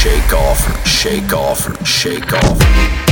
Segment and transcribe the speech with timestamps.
[0.00, 3.09] shake off, shake off, shake off.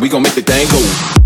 [0.00, 1.23] We gon' make the thing go.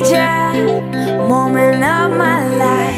[0.00, 0.80] major
[1.28, 2.93] moment of my life.